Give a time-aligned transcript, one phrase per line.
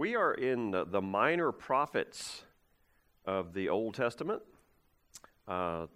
[0.00, 2.44] we are in the, the minor prophets
[3.26, 4.40] of the Old Testament.
[5.46, 5.88] Uh,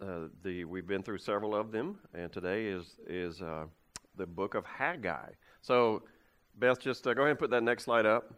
[0.00, 3.64] uh, the, we've been through several of them, and today is, is uh,
[4.16, 5.30] the book of Haggai.
[5.62, 6.04] So,
[6.60, 8.32] Beth, just uh, go ahead and put that next slide up,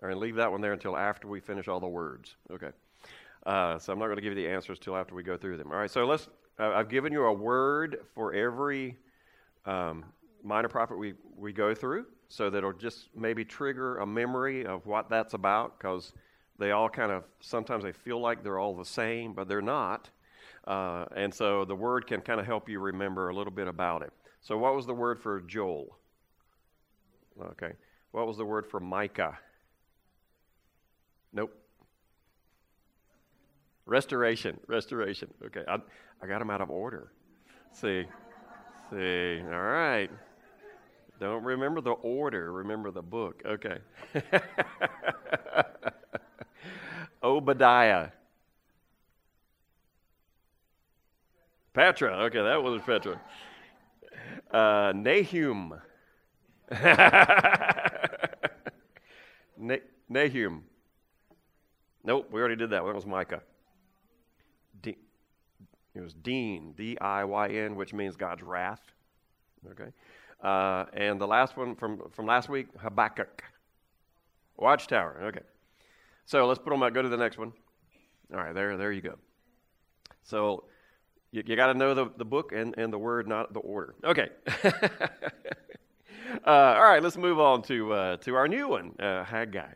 [0.00, 2.36] and leave that one there until after we finish all the words.
[2.52, 2.70] Okay.
[3.44, 5.56] Uh, so I'm not going to give you the answers till after we go through
[5.56, 5.72] them.
[5.72, 5.90] All right.
[5.90, 6.28] So let's.
[6.56, 8.96] I've given you a word for every
[9.66, 10.04] um,
[10.44, 14.86] minor prophet we, we go through, so that it'll just maybe trigger a memory of
[14.86, 16.14] what that's about, because
[16.58, 20.08] they all kind of sometimes they feel like they're all the same, but they're not.
[20.66, 24.00] Uh, and so the word can kind of help you remember a little bit about
[24.00, 24.14] it.
[24.40, 25.98] So, what was the word for Joel?
[27.38, 27.72] Okay.
[28.12, 29.38] What was the word for Micah?
[31.34, 31.54] Nope.
[33.84, 34.58] Restoration.
[34.68, 35.28] Restoration.
[35.44, 35.64] Okay.
[35.68, 35.76] I,
[36.22, 37.12] I got them out of order.
[37.72, 38.06] See.
[38.90, 39.40] See.
[39.42, 40.10] All right.
[41.22, 43.42] Don't remember the order, remember the book.
[43.46, 43.78] Okay.
[47.22, 48.08] Obadiah.
[51.74, 52.24] Petra.
[52.24, 53.20] Okay, that was Petra.
[54.50, 55.74] Uh, Nahum.
[60.08, 60.64] Nahum.
[62.02, 62.84] Nope, we already did that.
[62.84, 63.42] That was Micah.
[64.82, 64.98] D-
[65.94, 68.82] it was Dean, D I Y N, which means God's wrath.
[69.70, 69.92] Okay.
[70.42, 73.44] Uh, and the last one from, from last week, Habakkuk.
[74.56, 75.20] Watchtower.
[75.24, 75.44] Okay.
[76.26, 76.94] So let's put them out.
[76.94, 77.52] Go to the next one.
[78.32, 79.18] All right, there, there you go.
[80.22, 80.64] So
[81.30, 83.94] you, you got to know the, the book and, and the word, not the order.
[84.04, 84.28] Okay.
[84.64, 85.10] uh,
[86.46, 89.72] all right, let's move on to, uh, to our new one, uh, Haggai.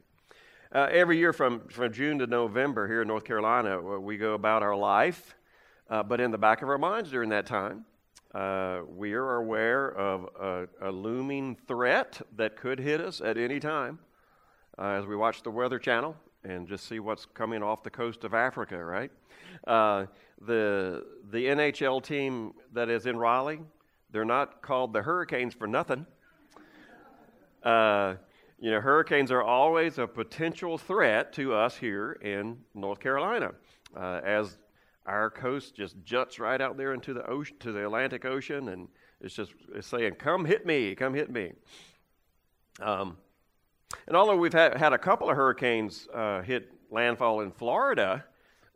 [0.73, 4.35] Uh, every year from, from June to November here in North Carolina, uh, we go
[4.35, 5.35] about our life,
[5.91, 7.85] uh, but in the back of our minds during that time,
[8.97, 13.99] we are aware of a, a, looming threat that could hit us at any time
[14.79, 18.35] as we watch the Weather Channel and just see what's coming off the coast of
[18.35, 19.11] Africa, right?
[19.67, 20.07] Uh,
[20.41, 23.61] the, the NHL team that is in Raleigh,
[24.11, 26.07] they're not called the Hurricanes for nothing.
[27.63, 28.15] Uh,
[28.59, 33.53] you know, hurricanes are always a potential threat to us here in North Carolina,
[33.97, 34.59] uh, as
[35.07, 38.89] our coast just juts right out there into the ocean, to the Atlantic Ocean, and
[39.21, 41.53] it's just it's saying, "Come hit me, come hit me."
[42.81, 43.17] Um,
[44.07, 48.25] and although we've had, had a couple of hurricanes uh, hit landfall in Florida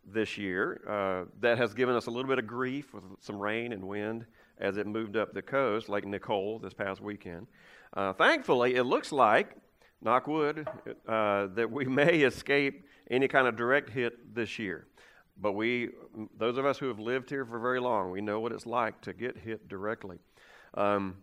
[0.06, 3.72] this year, uh, that has given us a little bit of grief with some rain
[3.72, 4.24] and wind
[4.58, 7.46] as it moved up the coast, like Nicole this past weekend.
[7.94, 9.56] Uh, thankfully, it looks like,
[10.00, 10.68] knock wood,
[11.08, 14.86] uh, that we may escape any kind of direct hit this year.
[15.40, 15.90] But we,
[16.36, 19.00] those of us who have lived here for very long, we know what it's like
[19.02, 20.18] to get hit directly.
[20.74, 21.16] Um,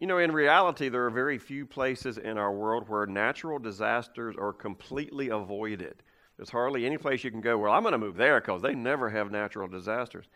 [0.00, 4.34] you know, in reality, there are very few places in our world where natural disasters
[4.36, 6.02] are completely avoided.
[6.36, 8.74] There's hardly any place you can go, well, I'm going to move there because they
[8.74, 10.26] never have natural disasters.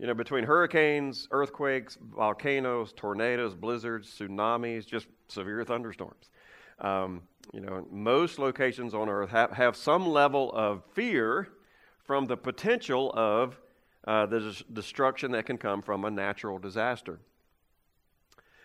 [0.00, 6.30] You know, between hurricanes, earthquakes, volcanoes, tornadoes, blizzards, tsunamis, just severe thunderstorms.
[6.80, 7.22] Um,
[7.52, 11.48] you know, most locations on Earth have, have some level of fear
[12.04, 13.58] from the potential of
[14.06, 17.20] uh, the destruction that can come from a natural disaster.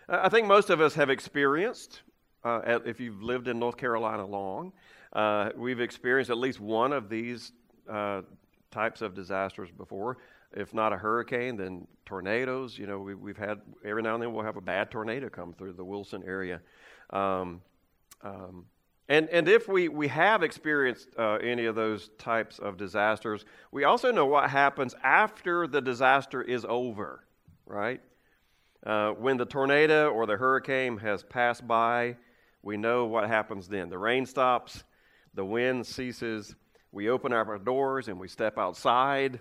[0.08, 2.00] I think most of us have experienced,
[2.42, 4.72] uh, if you've lived in North Carolina long,
[5.12, 7.52] uh, we've experienced at least one of these
[7.88, 8.22] uh,
[8.70, 10.18] types of disasters before.
[10.52, 12.78] If not a hurricane, then tornadoes.
[12.78, 15.52] You know, we, have had every now and then we'll have a bad tornado come
[15.52, 16.60] through the Wilson area.
[17.10, 17.60] Um,
[18.22, 18.64] um,
[19.08, 23.84] and, and if we, we have experienced uh, any of those types of disasters, we
[23.84, 27.24] also know what happens after the disaster is over,
[27.64, 28.02] right?
[28.84, 32.16] Uh, when the tornado or the hurricane has passed by,
[32.62, 33.88] we know what happens then.
[33.88, 34.84] The rain stops,
[35.32, 36.54] the wind ceases,
[36.92, 39.40] we open our doors and we step outside.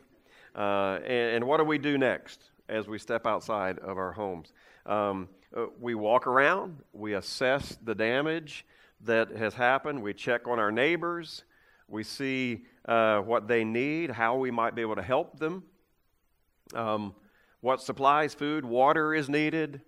[0.55, 4.53] Uh, and, and, what do we do next as we step outside of our homes?
[4.85, 8.65] Um, uh, we walk around, we assess the damage
[9.01, 11.43] that has happened, we check on our neighbors,
[11.87, 15.63] we see uh, what they need, how we might be able to help them.
[16.73, 17.15] Um,
[17.61, 19.81] what supplies, food, water is needed,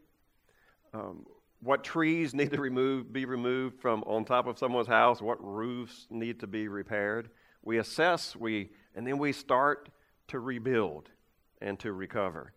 [0.94, 1.26] um,
[1.62, 6.08] what trees need to remove, be removed from on top of someone's house, what roofs
[6.10, 7.30] need to be repaired.
[7.64, 9.90] We assess, we, and then we start
[10.30, 11.10] to rebuild
[11.62, 12.54] and to recover.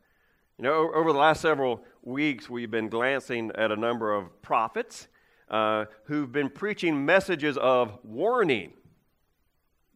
[0.59, 5.09] You know, over the last several weeks, we've been glancing at a number of prophets
[5.53, 8.73] uh, who've been preaching messages of warning,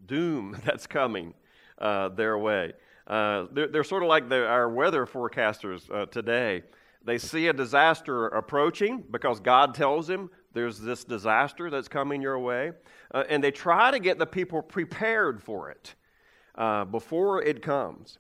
[0.05, 1.35] doom that's coming
[1.79, 2.75] uh, their way.
[3.07, 6.63] Uh, they're, they're, sort of like the, our weather forecasters uh, today.
[7.05, 12.39] They see a disaster approaching because God tells them there's this disaster that's coming your
[12.39, 12.73] way,
[13.15, 15.95] uh, and they try to get the people prepared for it
[16.91, 18.19] before it comes.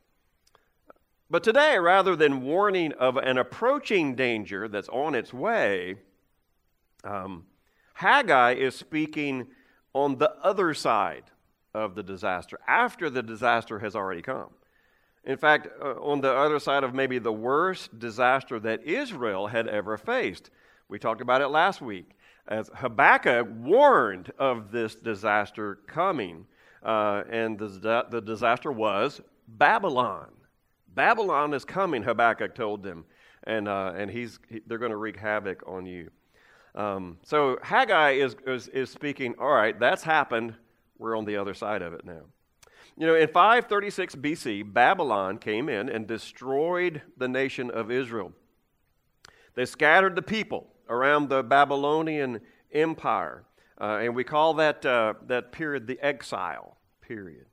[1.28, 5.96] But today, rather than warning of an approaching danger that's on its way,
[7.06, 7.47] um,
[7.94, 9.47] Haggai is speaking
[9.94, 11.25] on the other side
[11.75, 14.50] of the disaster, after the disaster has already come.
[15.25, 19.67] In fact, uh, on the other side of maybe the worst disaster that Israel had
[19.67, 20.50] ever faced.
[20.88, 22.11] We talked about it last week
[22.49, 26.47] as Habakkuk warned of this disaster coming.
[26.82, 30.29] Uh, and the, the disaster was Babylon.
[30.94, 33.05] Babylon is coming, Habakkuk told them,
[33.44, 36.11] and, uh, and he's, he, they're going to wreak havoc on you.
[36.76, 40.55] Um, so Haggai is, is, is speaking, all right, that's happened.
[40.99, 42.23] We're on the other side of it now.
[42.99, 48.32] You know, in 536 BC, Babylon came in and destroyed the nation of Israel.
[49.55, 52.40] They scattered the people around the Babylonian
[52.73, 53.44] Empire,
[53.81, 57.46] uh, and we call that, uh, that period the exile period.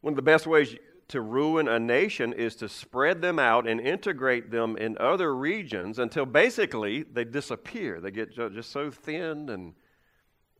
[0.00, 0.76] One of the best ways
[1.08, 5.98] to ruin a nation is to spread them out and integrate them in other regions
[5.98, 8.00] until basically they disappear.
[8.00, 9.74] They get just so thin and,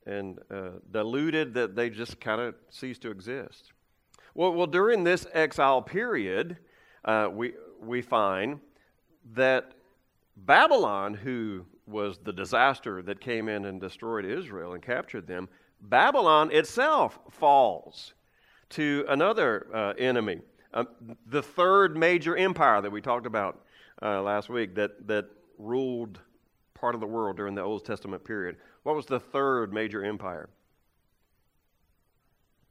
[0.07, 3.73] and uh, diluted that they just kind of cease to exist.
[4.35, 6.59] Well, well, during this exile period,
[7.05, 8.61] uh, we, we find
[9.33, 9.73] that
[10.37, 15.49] Babylon, who was the disaster that came in and destroyed Israel and captured them,
[15.81, 18.15] Babylon itself falls
[18.71, 20.41] to another uh, enemy.
[20.75, 20.85] Uh,
[21.27, 23.65] the third major empire that we talked about
[24.03, 25.27] uh, last week that, that
[25.59, 26.21] ruled
[26.75, 28.57] part of the world during the Old Testament period.
[28.83, 30.49] What was the third major empire?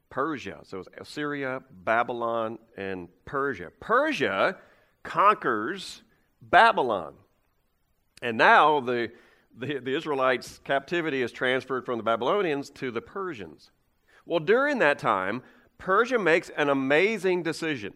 [0.08, 0.60] Persia.
[0.62, 3.70] So it was Assyria, Babylon, and Persia.
[3.80, 4.56] Persia
[5.02, 6.02] conquers
[6.40, 7.14] Babylon.
[8.22, 9.10] And now the,
[9.58, 13.70] the, the Israelites' captivity is transferred from the Babylonians to the Persians.
[14.24, 15.42] Well, during that time,
[15.78, 17.92] Persia makes an amazing decision,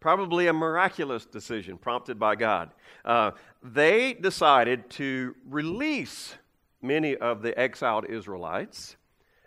[0.00, 2.70] probably a miraculous decision prompted by God.
[3.04, 3.32] Uh,
[3.62, 6.34] they decided to release
[6.82, 8.96] many of the exiled Israelites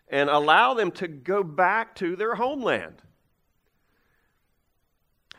[0.08, 3.02] and allow them to go back to their homeland.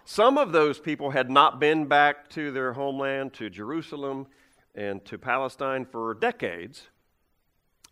[0.04, 4.26] Some of those people had not been back to their homeland, to Jerusalem
[4.74, 6.88] and to Palestine for decades.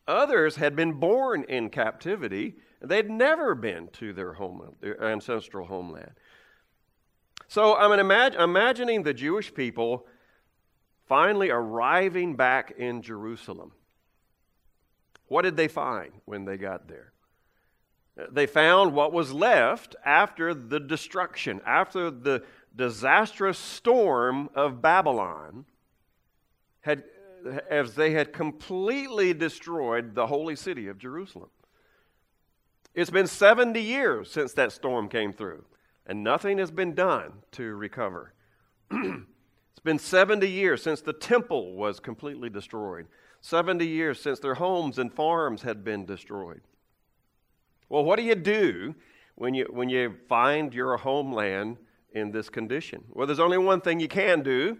[0.08, 6.12] Others had been born in captivity They'd never been to their homeland, their ancestral homeland.
[7.48, 10.06] So I'm imag- imagining the Jewish people
[11.06, 13.72] finally arriving back in Jerusalem.
[15.26, 17.12] What did they find when they got there?
[18.30, 22.44] They found what was left after the destruction, after the
[22.74, 25.64] disastrous storm of Babylon
[26.80, 27.04] had
[27.68, 31.48] as they had completely destroyed the holy city of Jerusalem.
[32.94, 35.64] It's been 70 years since that storm came through,
[36.06, 38.34] and nothing has been done to recover.
[38.90, 43.06] it's been 70 years since the temple was completely destroyed,
[43.42, 46.62] 70 years since their homes and farms had been destroyed.
[47.88, 48.94] Well, what do you do
[49.36, 51.76] when you, when you find your homeland
[52.12, 53.04] in this condition?
[53.10, 54.78] Well, there's only one thing you can do.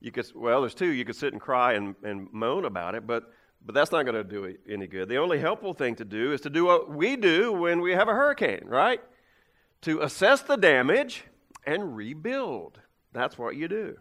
[0.00, 0.88] You could, well, there's two.
[0.88, 3.30] You could sit and cry and, and moan about it, but
[3.66, 5.08] but that's not going to do any good.
[5.08, 8.06] The only helpful thing to do is to do what we do when we have
[8.06, 9.00] a hurricane, right?
[9.82, 11.24] To assess the damage
[11.66, 12.78] and rebuild.
[13.12, 13.96] That's what you do.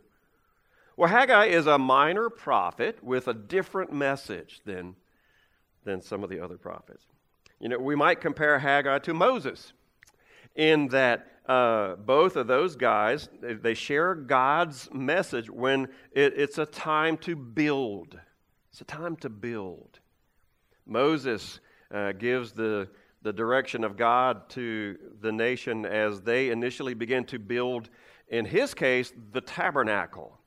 [0.96, 4.96] Well, Haggai is a minor prophet with a different message than,
[5.84, 7.04] than some of the other prophets.
[7.60, 9.74] You know, we might compare Haggai to Moses
[10.56, 16.66] in that uh, both of those guys, they share God's message when it, it's a
[16.66, 18.20] time to build
[18.76, 20.00] it's a time to build.
[20.86, 21.62] Moses
[21.94, 22.90] uh, gives the,
[23.22, 27.90] the direction of God to the nation as they initially begin to build,
[28.28, 30.38] in his case, the tabernacle,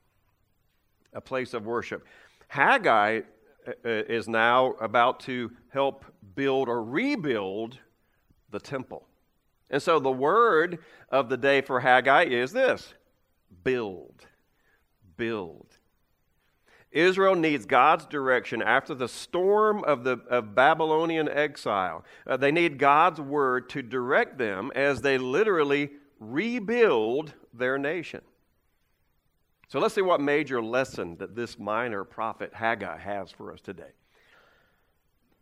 [1.11, 2.05] a place of worship.
[2.49, 3.21] Haggai
[3.67, 6.05] uh, uh, is now about to help
[6.35, 7.79] build or rebuild
[8.51, 9.07] the temple.
[9.71, 10.77] And so the word
[11.09, 12.93] of the day for Haggai is this
[13.63, 14.27] build.
[15.17, 15.68] Build.
[16.91, 22.03] Israel needs God's direction after the storm of, the, of Babylonian exile.
[22.25, 28.21] Uh, they need God's word to direct them as they literally rebuild their nation.
[29.67, 33.91] So let's see what major lesson that this minor prophet Haggai has for us today.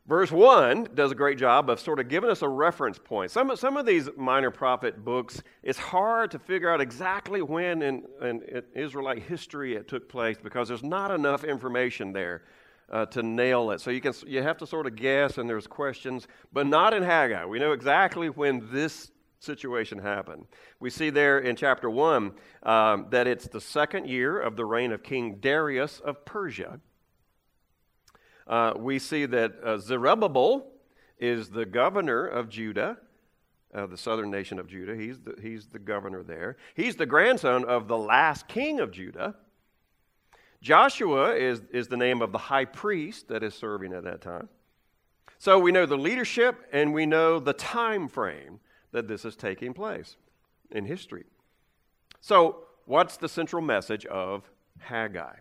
[0.08, 3.30] Verse 1 does a great job of sort of giving us a reference point.
[3.30, 8.04] Some, some of these minor prophet books, it's hard to figure out exactly when in,
[8.22, 12.44] in, Israelite history it took place because there's not enough information there
[12.90, 13.82] uh, to nail it.
[13.82, 17.04] So you, can, you have to sort of guess, and there's questions, but not in
[17.04, 17.44] Haggai.
[17.44, 20.46] We know exactly when this situation happened.
[20.80, 22.32] We see there in chapter 1
[22.64, 26.80] um, that it's the second year of the reign of King Darius of Persia.
[28.48, 30.66] Uh, we see that uh, Zerubbabel
[31.20, 32.98] is the governor of Judah,
[33.74, 34.96] uh, the southern nation of Judah.
[34.96, 36.56] He's the, he's the governor there.
[36.74, 39.36] He's the grandson of the last king of Judah.
[40.62, 44.50] Joshua is, is the name of the high priest that is serving at that time.
[45.38, 48.60] So we know the leadership and we know the time frame
[48.92, 50.16] that this is taking place
[50.72, 51.26] in history.
[52.22, 54.50] So, what's the central message of
[54.80, 55.36] Haggai?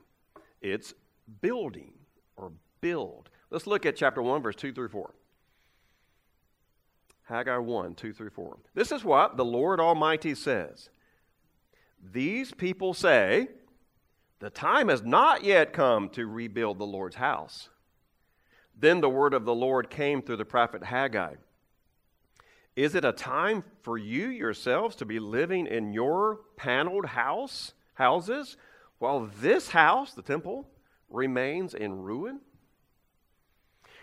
[0.60, 0.92] It's
[1.40, 1.92] building
[2.36, 3.30] or build.
[3.50, 5.14] Let's look at chapter 1, verse 2 through 4.
[7.24, 8.56] Haggai 1, 2 through 4.
[8.74, 10.90] This is what the Lord Almighty says
[12.12, 13.48] These people say,
[14.38, 17.68] The time has not yet come to rebuild the Lord's house.
[18.78, 21.34] Then the word of the Lord came through the prophet Haggai.
[22.76, 28.58] Is it a time for you yourselves to be living in your paneled house, houses,
[28.98, 30.68] while this house, the temple,
[31.08, 32.40] remains in ruin?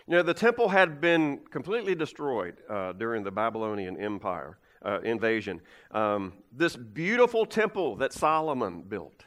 [0.06, 5.62] You know, the temple had been completely destroyed uh, during the Babylonian Empire uh, invasion.
[5.92, 9.24] Um, this beautiful temple that Solomon built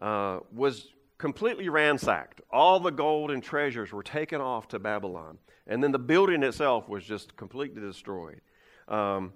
[0.00, 2.42] uh, was completely ransacked.
[2.50, 5.38] All the gold and treasures were taken off to Babylon.
[5.66, 8.42] And then the building itself was just completely destroyed.
[8.88, 9.32] Um,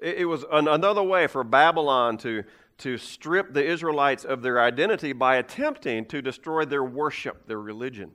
[0.00, 2.44] it, it, was an, another way for Babylon to,
[2.78, 8.12] to strip the Israelites of their identity by attempting to destroy their worship, their religion.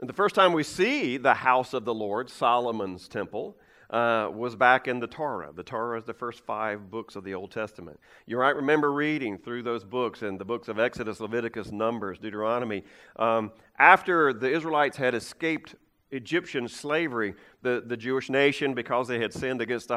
[0.00, 3.56] And the first time we see the house of the Lord, Solomon's temple,
[3.90, 5.50] uh, was back in the Torah.
[5.52, 7.98] The Torah is the first five books of the Old Testament.
[8.26, 12.84] You might remember reading through those books and the books of Exodus, Leviticus, Numbers, Deuteronomy.
[13.16, 15.74] Um, after the Israelites had escaped
[16.10, 19.90] Egyptian slavery, the, the Jewish nation, because they had sinned against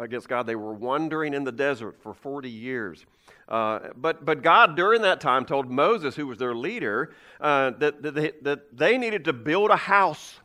[0.00, 3.04] against God, they were wandering in the desert for 40 years.
[3.48, 8.02] Uh, but, but God, during that time, told Moses, who was their leader, uh, that,
[8.02, 10.38] that they, that they needed to build a house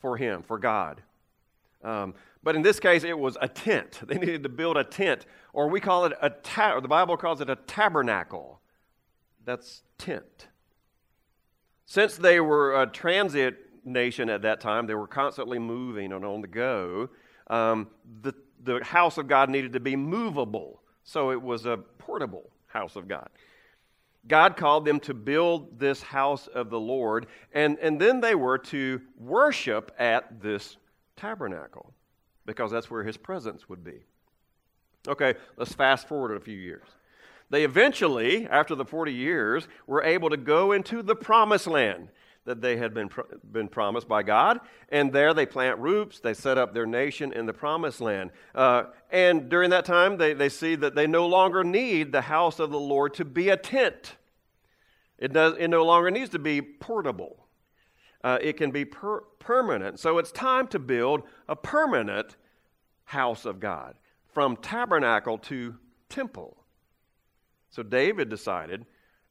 [0.00, 1.02] for him, for God.
[1.84, 4.00] Um, but in this case, it was a tent.
[4.06, 7.40] They needed to build a tent, or we call it a ta- the Bible calls
[7.40, 8.60] it a tabernacle.
[9.44, 10.48] That's tent.
[11.84, 16.40] Since they were a transit nation at that time, they were constantly moving and on
[16.40, 17.08] the go.
[17.48, 17.88] Um,
[18.22, 18.34] the,
[18.66, 23.08] the house of God needed to be movable, so it was a portable house of
[23.08, 23.28] God.
[24.28, 28.58] God called them to build this house of the Lord, and, and then they were
[28.58, 30.76] to worship at this
[31.16, 31.94] tabernacle
[32.44, 34.04] because that's where his presence would be.
[35.08, 36.86] Okay, let's fast forward a few years.
[37.50, 42.08] They eventually, after the 40 years, were able to go into the promised land
[42.46, 43.10] that they had been,
[43.52, 44.60] been promised by God.
[44.88, 48.30] And there they plant roots, they set up their nation in the promised land.
[48.54, 52.58] Uh, and during that time, they, they see that they no longer need the house
[52.58, 54.16] of the Lord to be a tent.
[55.18, 57.46] It, does, it no longer needs to be portable,
[58.24, 60.00] uh, it can be per- permanent.
[60.00, 62.36] So it's time to build a permanent
[63.04, 63.94] house of God
[64.32, 65.76] from tabernacle to
[66.08, 66.56] temple.
[67.70, 68.86] So David decided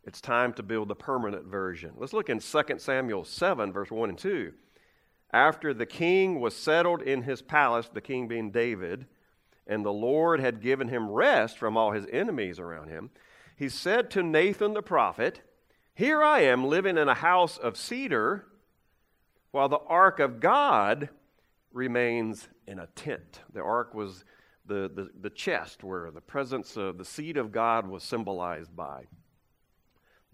[0.05, 1.93] it's time to build the permanent version.
[1.97, 4.53] Let's look in 2 Samuel 7, verse 1 and 2.
[5.33, 9.07] After the king was settled in his palace, the king being David,
[9.65, 13.09] and the Lord had given him rest from all his enemies around him,
[13.57, 15.41] he said to Nathan the prophet,
[15.95, 18.45] Here I am living in a house of cedar,
[19.51, 21.09] while the ark of God
[21.71, 23.41] remains in a tent.
[23.51, 24.23] The ark was
[24.67, 29.05] the, the, the chest where the presence of the seed of God was symbolized by.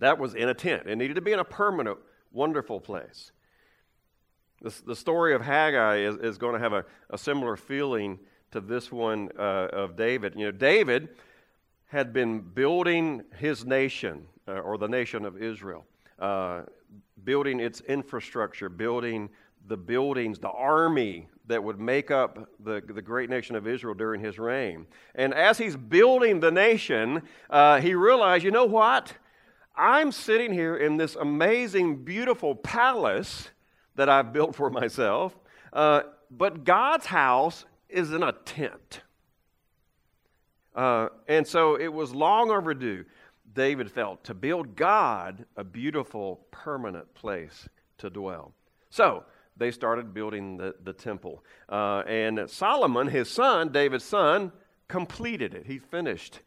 [0.02, 0.84] That was in a tent.
[0.88, 2.00] It needed to be in a permanent,
[2.32, 3.32] wonderful place.
[4.62, 8.20] The, the story of Haggai is, is going to have a, a similar feeling
[8.52, 10.34] to this one uh, of David.
[10.36, 11.10] You know, David
[11.86, 15.86] had been building his nation, uh, or the nation of Israel,
[16.18, 16.62] uh,
[17.24, 19.30] building its infrastructure, building
[19.68, 24.20] the buildings, the army that would make up the, the great nation of Israel during
[24.20, 24.88] his reign.
[25.14, 29.14] And as he's building the nation, uh, he realized, you know what?
[29.76, 33.50] I'm sitting here in this amazing, beautiful palace
[33.96, 35.38] that I've built for myself,
[35.74, 39.02] uh, but God's house is in a tent.
[40.76, 43.04] Uh, and so it was long overdue,
[43.54, 48.54] David felt, to build God a beautiful, permanent place to dwell.
[48.90, 49.26] So
[49.58, 51.44] they started building the, the temple.
[51.68, 54.52] Uh, and Solomon, his son, David's son,
[54.88, 55.66] completed it.
[55.66, 56.40] He finished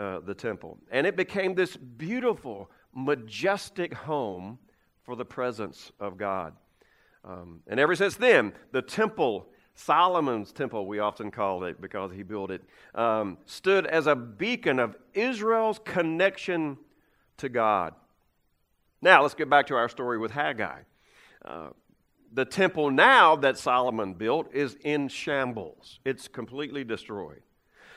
[0.00, 0.78] uh, the temple.
[0.90, 4.58] And it became this beautiful, majestic home
[5.04, 6.54] for the presence of God.
[7.22, 12.22] Um, and ever since then, the temple, Solomon's temple, we often call it because he
[12.22, 12.62] built it,
[12.94, 16.78] um, stood as a beacon of Israel's connection
[17.36, 17.94] to God.
[19.02, 20.80] Now, let's get back to our story with Haggai.
[21.44, 21.68] Uh,
[22.32, 27.42] the temple now that Solomon built is in shambles, it's completely destroyed.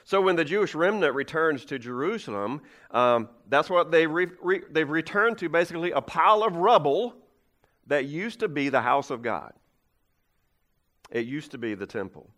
[0.06, 4.90] So when the Jewish remnant returns to Jerusalem, um, that's what they re- re- they've
[4.90, 7.16] returned to basically a pile of rubble
[7.88, 9.54] that used to be the house of God.
[11.10, 12.30] It used to be the temple.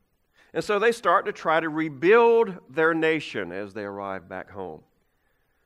[0.54, 4.82] And so they start to try to rebuild their nation as they arrive back home.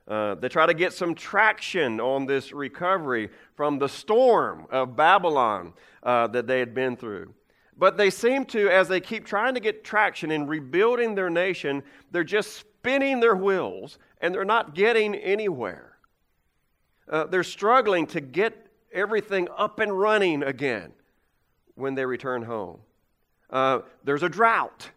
[0.08, 5.74] Uh, they try to get some traction on this recovery from the storm of Babylon
[6.02, 7.34] uh, that they had been through.
[7.80, 11.82] But they seem to, as they keep trying to get traction in rebuilding their nation,
[12.12, 15.98] they're just spinning their wheels and they're not getting anywhere.
[17.10, 20.92] Uh, they're struggling to get everything up and running again
[21.76, 22.82] when they return home.
[23.50, 24.90] Uh, there's a drought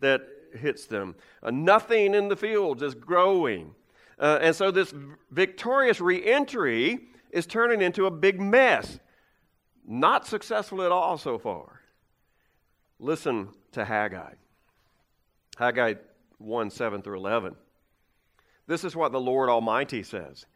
[0.00, 0.22] that
[0.58, 3.74] hits them, uh, nothing in the fields is growing.
[4.18, 4.92] Uh, and so this
[5.30, 6.98] victorious reentry
[7.30, 8.98] is turning into a big mess.
[9.86, 11.71] Not successful at all so far.
[13.02, 14.34] Listen to Haggai.
[15.58, 15.94] Haggai
[16.38, 17.56] 1 7 through 11.
[18.68, 20.46] This is what the Lord Almighty says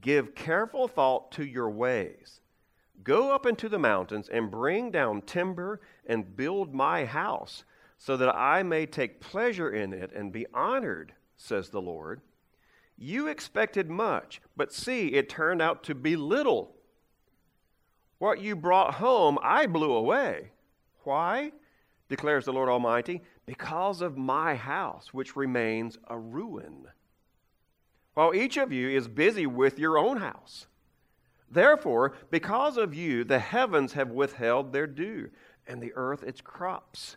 [0.00, 2.40] Give careful thought to your ways.
[3.02, 7.64] Go up into the mountains and bring down timber and build my house,
[7.98, 12.20] so that I may take pleasure in it and be honored, says the Lord.
[12.96, 16.76] You expected much, but see, it turned out to be little.
[18.18, 20.52] What you brought home, I blew away.
[21.02, 21.50] Why?
[22.12, 23.22] Declares the Lord Almighty.
[23.46, 26.86] Because of my house, which remains a ruin
[28.14, 30.66] while each of you is busy with your own house.
[31.50, 35.30] Therefore, because of you, the heavens have withheld their dew,
[35.66, 37.16] and the earth its crops.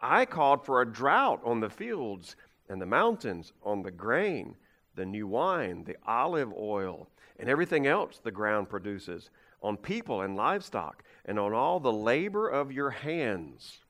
[0.00, 2.36] I called for a drought on the fields
[2.68, 4.56] and the mountains, on the grain,
[4.94, 9.30] the new wine, the olive oil, and everything else the ground produces,
[9.62, 13.80] on people and livestock, and on all the labor of your hands.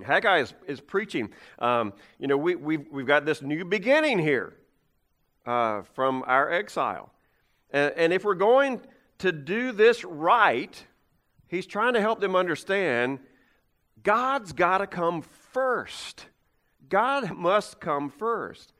[0.00, 1.30] Haggai is, is preaching.
[1.58, 4.54] Um, you know, we, we've, we've got this new beginning here
[5.44, 7.12] uh, from our exile.
[7.70, 8.80] And, and if we're going
[9.18, 10.82] to do this right,
[11.48, 13.18] he's trying to help them understand
[14.02, 16.26] God's got to come first.
[16.88, 18.72] God must come first.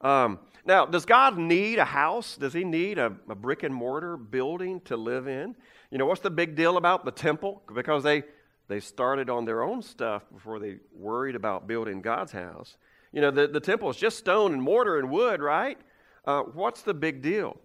[0.00, 2.36] Um, now, does God need a house?
[2.36, 5.56] Does he need a, a, brick and mortar building to live in?
[5.90, 7.62] You know, what's the big deal about the temple?
[7.74, 8.22] Because they,
[8.68, 12.76] they started on their own stuff before they worried about building God's house.
[13.12, 15.78] You know, the, the temple is just stone and mortar and wood, right?
[16.26, 17.58] Uh, what's the big deal?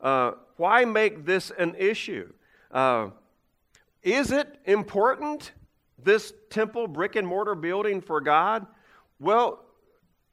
[0.00, 2.30] Uh, why make this an issue?
[2.70, 3.08] Uh,
[4.02, 5.52] is it important,
[5.98, 8.66] this temple, brick and mortar building for God?
[9.18, 9.64] Well,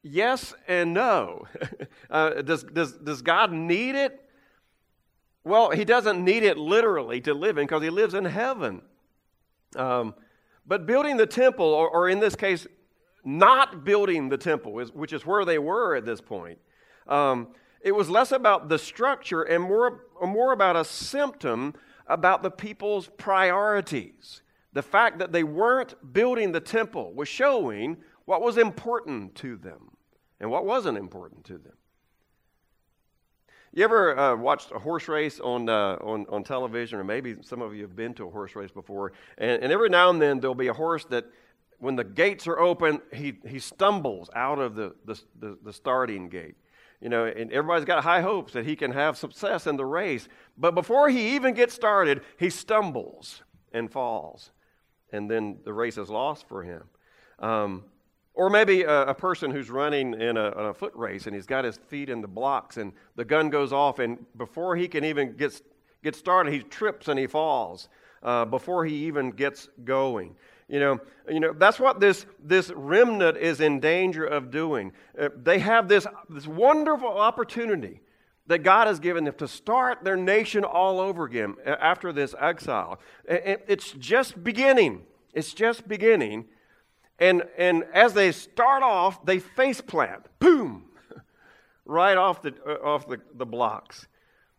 [0.03, 1.47] yes and no.
[2.09, 4.23] Uh, does, does, does God need it?
[5.43, 8.81] Well, He doesn't need it literally to live in because He lives in heaven.
[9.75, 10.15] Um,
[10.65, 12.67] but building the temple, or, or, in this case,
[13.23, 16.59] not building the temple, is, which is where they were at this point,
[17.07, 17.49] um,
[17.81, 21.73] it was less about the structure and more, more about a symptom
[22.07, 24.41] about the people's priorities.
[24.73, 29.91] The fact that they weren't building the temple was showing what was important to them
[30.39, 31.76] and what wasn't important to them.
[33.77, 37.61] You ever uh, watched a horse race on, uh, on, on television, or maybe some
[37.61, 40.39] of you have been to a horse race before, and, and every now and then
[40.39, 41.25] there'll be a horse that,
[41.77, 46.27] when the gates are open, he, he stumbles out of the, the, the, the starting
[46.27, 46.55] gate
[46.99, 50.27] you know, and everybody's got high hopes that he can have success in the race.
[50.57, 54.49] But before he even gets started, he stumbles and falls.
[55.11, 56.81] And then the race is lost for him.
[57.37, 57.83] Um,
[58.37, 61.65] or maybe a, a, person who's running in a, a, foot race and he's got
[61.65, 65.35] his feet in the blocks and the gun goes off, and before he can even
[65.35, 65.59] get,
[66.03, 67.89] get started, he trips and he falls
[68.21, 70.35] uh, before he even gets going.
[70.69, 74.91] You know, you know that's what this, this remnant is in danger of doing.
[75.19, 78.01] Uh, they have this, this wonderful opportunity
[78.45, 82.99] that God has given them to start their nation all over again after this exile.
[83.25, 85.07] It's just beginning.
[85.33, 86.45] It's just beginning.
[87.19, 90.85] And, and as they start off, they face plant, boom,
[91.85, 94.07] right off the, uh, off the, the blocks.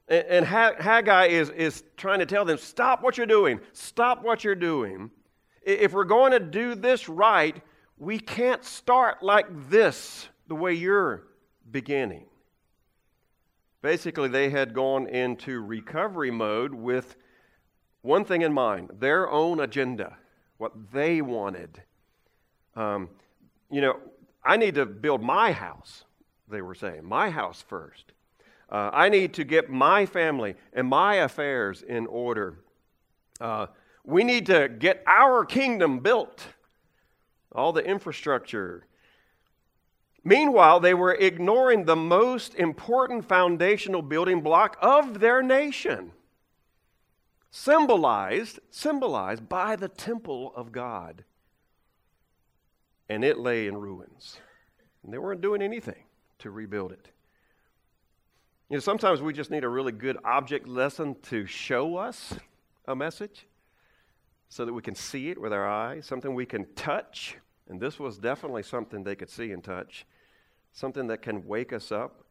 [0.08, 4.42] And, and Haggai is, is trying to tell them, stop what you're doing, stop what
[4.42, 5.10] you're doing.
[5.62, 7.60] If we're going to do this right,
[7.96, 11.24] we can't start like this, the way you're
[11.70, 12.26] beginning.
[13.82, 17.16] Basically, they had gone into recovery mode with
[18.02, 20.16] one thing in mind their own agenda,
[20.56, 21.82] what they wanted.
[22.78, 23.08] Um,
[23.72, 23.98] you know,
[24.44, 26.04] I need to build my house,
[26.48, 28.12] they were saying, my house first.
[28.70, 32.60] Uh, I need to get my family and my affairs in order.
[33.40, 33.66] Uh,
[34.04, 36.46] we need to get our kingdom built,
[37.50, 38.86] all the infrastructure.
[40.22, 46.12] Meanwhile, they were ignoring the most important foundational building block of their nation,
[47.50, 51.24] symbolized, symbolized by the temple of God.
[53.08, 54.38] And it lay in ruins.
[55.02, 56.02] And they weren't doing anything
[56.40, 57.08] to rebuild it.
[58.68, 62.34] You know, sometimes we just need a really good object lesson to show us
[62.86, 63.46] a message
[64.50, 67.36] so that we can see it with our eyes, something we can touch.
[67.68, 70.06] And this was definitely something they could see and touch,
[70.72, 72.24] something that can wake us up.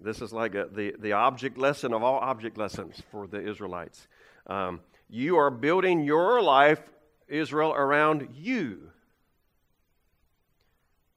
[0.00, 4.08] This is like a, the, the object lesson of all object lessons for the Israelites.
[4.46, 6.80] Um, you are building your life,
[7.28, 8.90] Israel, around you.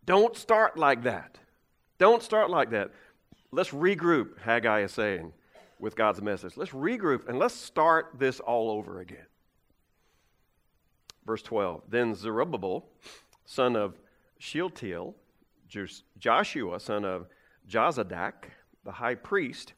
[0.07, 1.37] Don't start like that.
[1.99, 2.91] Don't start like that.
[3.51, 5.33] Let's regroup, Haggai is saying
[5.79, 6.57] with God's message.
[6.57, 9.25] Let's regroup and let's start this all over again.
[11.25, 12.87] Verse 12 Then Zerubbabel,
[13.45, 13.99] son of
[14.39, 15.13] Shealtiel,
[16.17, 17.27] Joshua, son of
[17.69, 18.51] Jozadak,
[18.85, 19.73] the high priest,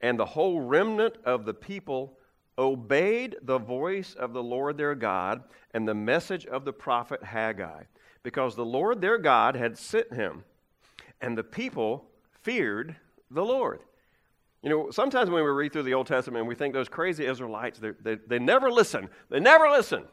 [0.00, 2.18] and the whole remnant of the people
[2.56, 5.42] obeyed the voice of the Lord their God
[5.74, 7.82] and the message of the prophet Haggai,
[8.22, 10.44] because the Lord their God had sent him,
[11.20, 12.06] and the people
[12.42, 12.96] feared
[13.30, 13.80] the Lord.
[14.62, 17.80] You know, sometimes when we read through the Old Testament, we think those crazy Israelites,
[17.80, 19.08] they, they never listen.
[19.28, 20.04] They never listen.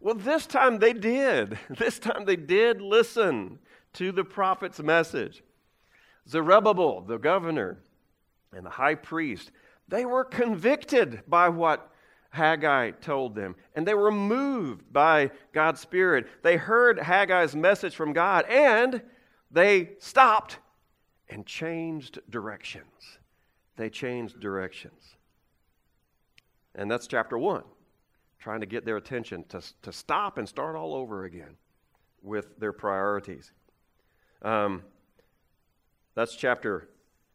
[0.00, 1.58] Well, this time they did.
[1.70, 3.58] This time they did listen
[3.94, 5.42] to the prophet's message.
[6.28, 7.78] Zerubbabel, the governor,
[8.52, 9.50] and the high priest,
[9.88, 11.90] they were convicted by what
[12.34, 16.26] Haggai told them, and they were moved by God's Spirit.
[16.42, 19.02] They heard Haggai's message from God, and
[19.52, 20.58] they stopped
[21.28, 23.18] and changed directions.
[23.76, 25.14] They changed directions.
[26.74, 27.62] And that's chapter one,
[28.40, 31.56] trying to get their attention to, to stop and start all over again
[32.20, 33.52] with their priorities.
[34.42, 34.82] Um,
[36.16, 36.88] that's chapter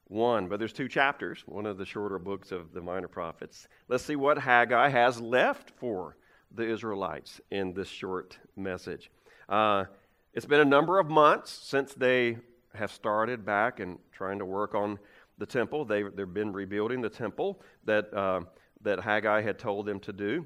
[0.09, 3.67] one, but there's two chapters, one of the shorter books of the minor prophets.
[3.87, 6.17] Let's see what Haggai has left for
[6.53, 9.11] the Israelites in this short message.
[9.47, 9.85] Uh,
[10.33, 12.37] it's been a number of months since they
[12.73, 14.97] have started back and trying to work on
[15.37, 15.85] the temple.
[15.85, 18.41] They, they've been rebuilding the temple that, uh,
[18.81, 20.45] that Haggai had told them to do.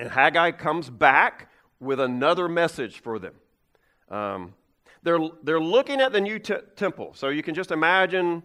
[0.00, 3.34] And Haggai comes back with another message for them.
[4.08, 4.54] Um,
[5.04, 7.12] they're, they're looking at the new t- temple.
[7.14, 8.42] So you can just imagine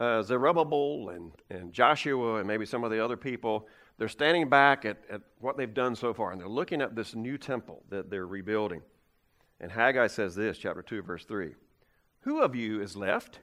[0.00, 3.68] uh, Zerubbabel and, and Joshua and maybe some of the other people.
[3.98, 7.14] They're standing back at, at what they've done so far, and they're looking at this
[7.14, 8.80] new temple that they're rebuilding.
[9.60, 11.54] And Haggai says this, chapter 2, verse 3
[12.22, 13.40] who of you is left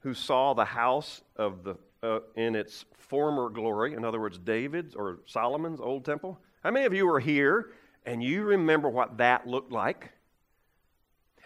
[0.00, 3.94] who saw the house of the, uh, in its former glory?
[3.94, 6.40] In other words, David's or Solomon's old temple?
[6.64, 7.70] How many of you were here
[8.04, 10.10] and you remember what that looked like?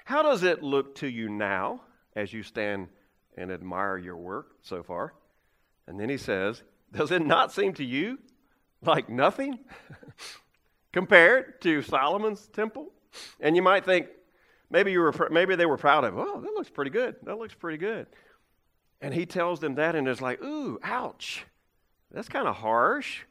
[0.06, 1.82] How does it look to you now
[2.14, 2.88] as you stand
[3.36, 5.14] and admire your work so far?
[5.86, 8.18] And then he says, Does it not seem to you
[8.82, 9.60] like nothing
[10.92, 12.92] compared to Solomon's temple?
[13.40, 14.08] And you might think,
[14.70, 17.16] Maybe, you were, maybe they were proud of, oh, that looks pretty good.
[17.22, 18.06] That looks pretty good.
[19.00, 21.44] And he tells them that, and it's like, ooh, ouch.
[22.10, 23.22] That's kind of harsh.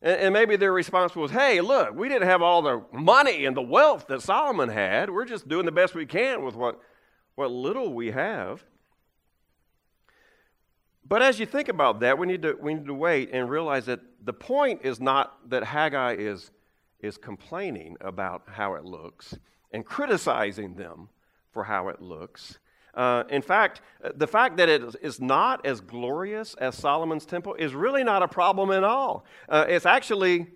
[0.00, 3.56] And, and maybe their response was, hey, look, we didn't have all the money and
[3.56, 5.10] the wealth that Solomon had.
[5.10, 6.80] We're just doing the best we can with what,
[7.34, 8.64] what little we have.
[11.06, 13.86] But as you think about that, we need to, we need to wait and realize
[13.86, 16.50] that the point is not that Haggai is,
[17.00, 19.36] is complaining about how it looks
[19.70, 21.08] and criticizing them
[21.52, 22.58] for how it looks.
[22.94, 23.80] Uh, in fact,
[24.14, 28.28] the fact that it is not as glorious as Solomon's temple is really not a
[28.28, 29.24] problem at all.
[29.48, 30.46] Uh, it's actually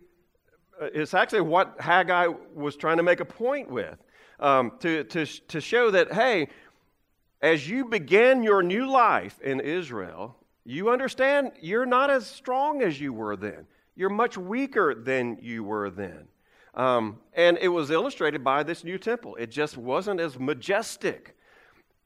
[0.81, 3.99] uh, it's actually what Haggai was trying to make a point with
[4.41, 6.49] um, to, to, to show that, hey,
[7.41, 10.37] as you begin your new life in Israel,
[10.69, 13.67] you understand you're not as strong as you were then.
[13.97, 16.29] You're much weaker than you were then.
[16.75, 19.35] Um, and it was illustrated by this new temple.
[19.37, 21.37] It just wasn't as majestic.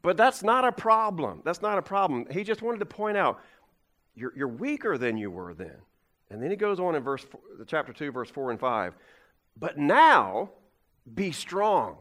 [0.00, 1.42] But that's not a problem.
[1.44, 2.26] That's not a problem.
[2.30, 3.40] He just wanted to point out
[4.14, 5.76] you're, you're weaker than you were then.
[6.30, 8.94] And then he goes on in verse four, chapter 2, verse 4 and 5.
[9.58, 10.50] But now
[11.12, 11.96] be strong,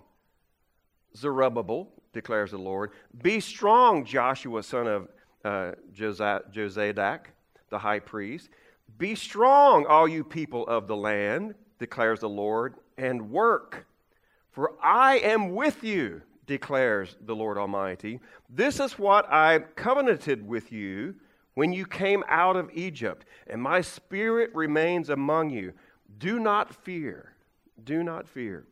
[1.18, 2.92] Zerubbabel, declares the Lord.
[3.24, 5.08] Be strong, Joshua, son of
[5.44, 7.20] uh, Jozadak,
[7.70, 8.50] the high priest.
[8.98, 13.86] Be strong, all you people of the land, declares the Lord, and work,
[14.52, 18.20] for I am with you, declares the Lord Almighty.
[18.50, 21.16] This is what I covenanted with you
[21.56, 25.74] when you came out of Egypt, and my spirit remains among you.
[26.18, 27.34] Do not fear.
[27.84, 28.66] Do not fear.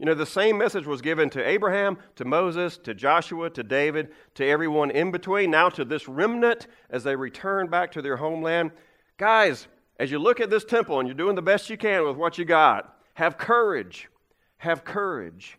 [0.00, 4.08] You know, the same message was given to Abraham, to Moses, to Joshua, to David,
[4.36, 8.70] to everyone in between, now to this remnant as they return back to their homeland.
[9.18, 12.16] Guys, as you look at this temple and you're doing the best you can with
[12.16, 14.08] what you got, have courage.
[14.56, 15.58] Have courage.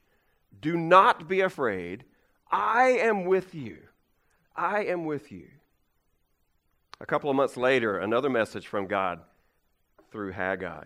[0.60, 2.04] Do not be afraid.
[2.50, 3.78] I am with you.
[4.56, 5.50] I am with you.
[7.00, 9.20] A couple of months later, another message from God
[10.12, 10.86] through Haggai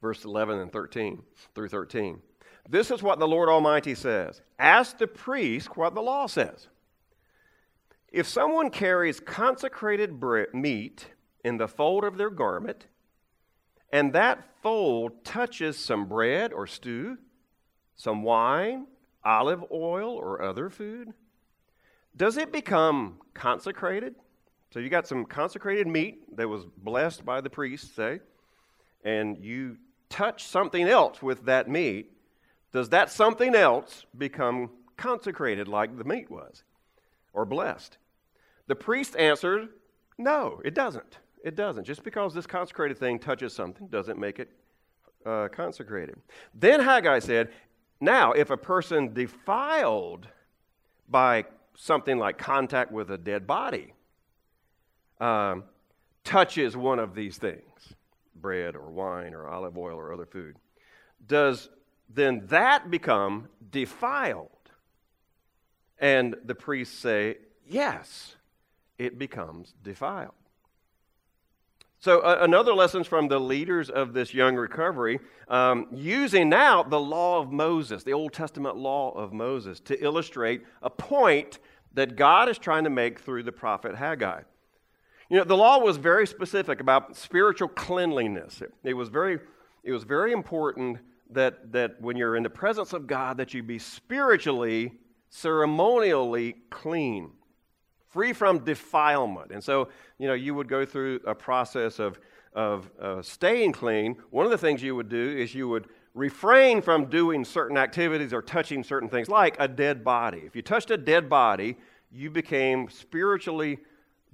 [0.00, 1.22] verse 11 and 13
[1.54, 2.20] through 13.
[2.68, 6.68] This is what the Lord Almighty says Ask the priest what the law says.
[8.10, 10.22] If someone carries consecrated
[10.54, 11.06] meat
[11.44, 12.86] in the fold of their garment,
[13.92, 17.18] and that fold touches some bread or stew,
[17.96, 18.86] some wine,
[19.24, 21.12] olive oil, or other food,
[22.16, 24.14] does it become consecrated?
[24.72, 28.20] So you got some consecrated meat that was blessed by the priest, say,
[29.04, 29.76] and you
[30.08, 32.12] touch something else with that meat,
[32.72, 36.64] does that something else become consecrated like the meat was
[37.32, 37.98] or blessed?
[38.66, 39.68] The priest answered,
[40.18, 41.18] No, it doesn't.
[41.42, 41.84] It doesn't.
[41.84, 44.50] Just because this consecrated thing touches something doesn't make it
[45.24, 46.16] uh, consecrated.
[46.54, 47.50] Then Haggai said,
[48.00, 50.26] Now, if a person defiled
[51.08, 51.44] by
[51.74, 53.94] something like contact with a dead body
[55.20, 55.64] um,
[56.24, 57.62] touches one of these things,
[58.40, 60.56] bread or wine or olive oil or other food,
[61.26, 61.68] does
[62.08, 64.50] then that become defiled?
[65.98, 68.36] And the priests say, yes,
[68.98, 70.32] it becomes defiled.
[72.00, 77.00] So, uh, another lesson from the leaders of this young recovery, um, using now the
[77.00, 81.58] law of Moses, the Old Testament law of Moses, to illustrate a point
[81.94, 84.42] that God is trying to make through the prophet Haggai.
[85.30, 88.62] You know, the law was very specific about spiritual cleanliness.
[88.62, 89.38] It, it, was, very,
[89.84, 90.98] it was very important
[91.30, 94.92] that, that when you're in the presence of God, that you be spiritually,
[95.28, 97.32] ceremonially clean,
[98.08, 99.52] free from defilement.
[99.52, 99.88] And so,
[100.18, 102.18] you know, you would go through a process of,
[102.54, 104.16] of uh, staying clean.
[104.30, 108.32] One of the things you would do is you would refrain from doing certain activities
[108.32, 110.42] or touching certain things, like a dead body.
[110.46, 111.76] If you touched a dead body,
[112.10, 113.78] you became spiritually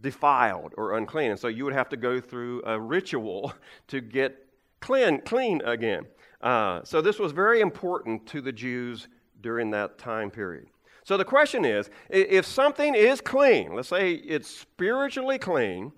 [0.05, 1.33] defiled or unclean.
[1.33, 3.53] And so you would have to go through a ritual
[3.89, 4.47] to get
[4.81, 6.07] clean, clean again.
[6.41, 9.09] Uh, so this was very important to the Jews
[9.41, 10.67] during that time period.
[11.03, 15.93] So the question is if something is clean, let's say it's spiritually clean,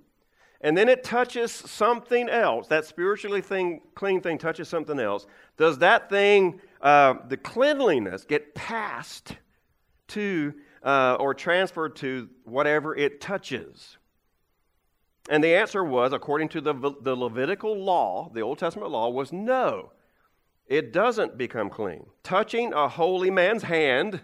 [0.60, 5.78] and then it touches something else, that spiritually thing, clean thing touches something else, does
[5.78, 9.36] that thing, uh, the cleanliness, get passed
[10.08, 10.54] to
[10.86, 13.98] uh, or transferred to whatever it touches?
[15.28, 16.72] And the answer was, according to the,
[17.02, 19.92] the Levitical law, the Old Testament law, was no.
[20.66, 22.06] It doesn't become clean.
[22.22, 24.20] Touching a holy man's hand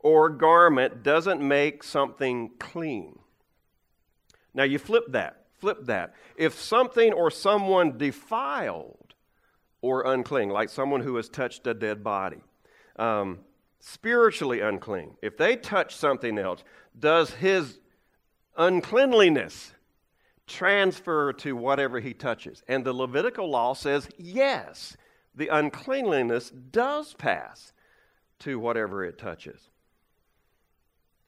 [0.00, 3.18] or garment doesn't make something clean.
[4.52, 5.46] Now you flip that.
[5.58, 6.14] Flip that.
[6.36, 9.14] If something or someone defiled
[9.80, 12.42] or unclean, like someone who has touched a dead body,
[12.96, 13.38] um,
[13.84, 16.62] spiritually unclean, if they touch something else,
[16.98, 17.80] does his
[18.56, 19.72] uncleanliness
[20.46, 22.62] transfer to whatever he touches?
[22.68, 24.96] And the Levitical law says yes,
[25.34, 27.72] the uncleanliness does pass
[28.38, 29.68] to whatever it touches.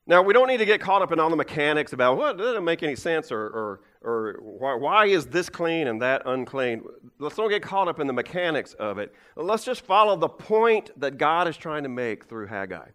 [0.07, 2.47] Now, we don't need to get caught up in all the mechanics about what well,
[2.47, 6.85] doesn't make any sense or, or, or why, why is this clean and that unclean.
[7.19, 9.15] Let's don't get caught up in the mechanics of it.
[9.35, 12.89] Let's just follow the point that God is trying to make through Haggai.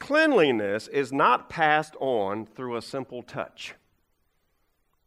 [0.00, 3.74] Cleanliness is not passed on through a simple touch.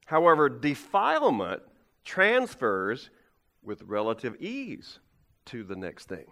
[0.06, 1.64] However, defilement
[2.06, 3.10] transfers
[3.62, 5.00] with relative ease
[5.48, 6.28] to the next thing.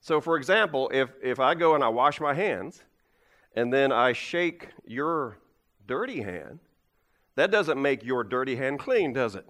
[0.00, 2.82] So, for example, if, if I go and I wash my hands
[3.58, 5.40] and then I shake your
[5.84, 6.60] dirty hand,
[7.34, 9.44] that doesn't make your dirty hand clean, does it?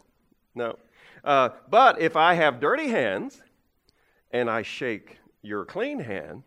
[0.54, 0.78] No.
[1.22, 3.42] Uh, but if I have dirty hands
[4.30, 6.44] and I shake your clean hand,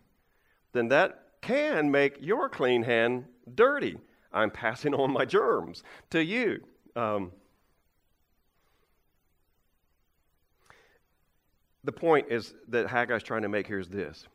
[0.74, 4.00] then that can make your clean hand dirty.
[4.34, 6.64] I'm passing on my germs to you.
[6.96, 7.32] Um,
[11.84, 14.26] the point is that Haggai's trying to make here is this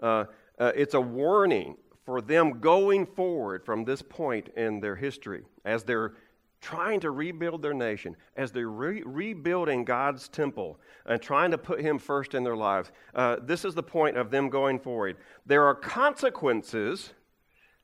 [0.00, 0.24] uh,
[0.58, 5.84] uh, it's a warning for them going forward from this point in their history as
[5.84, 6.14] they're
[6.60, 11.80] trying to rebuild their nation, as they're re- rebuilding God's temple and trying to put
[11.80, 12.92] Him first in their lives.
[13.14, 15.16] Uh, this is the point of them going forward.
[15.44, 17.12] There are consequences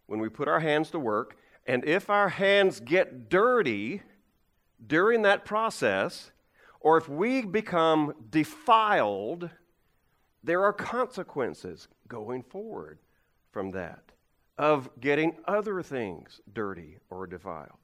[0.06, 4.02] when we put our hands to work, and if our hands get dirty
[4.86, 6.30] during that process,
[6.80, 9.50] or if we become defiled,
[10.44, 13.00] there are consequences going forward
[13.50, 14.02] from that
[14.58, 17.78] of getting other things dirty or defiled.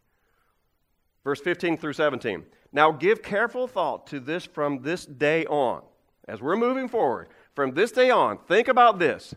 [1.22, 2.44] Verse 15 through 17.
[2.72, 5.82] Now give careful thought to this from this day on.
[6.26, 9.34] As we're moving forward, from this day on, think about this.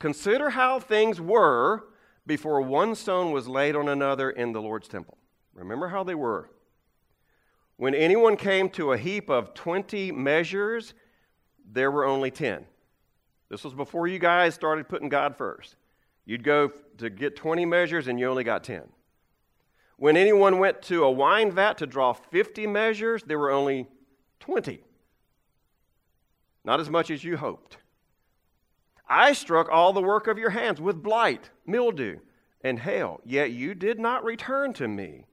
[0.00, 1.84] Consider how things were
[2.26, 5.18] before one stone was laid on another in the Lord's temple.
[5.54, 6.50] Remember how they were.
[7.76, 10.94] When anyone came to a heap of 20 measures,
[11.64, 12.66] there were only 10.
[13.48, 15.76] This was before you guys started putting God first.
[16.24, 18.82] You'd go to get 20 measures and you only got 10.
[19.96, 23.86] When anyone went to a wine vat to draw 50 measures, there were only
[24.40, 24.82] 20.
[26.64, 27.78] Not as much as you hoped.
[29.08, 32.20] I struck all the work of your hands with blight, mildew,
[32.62, 35.26] and hail, yet you did not return to me,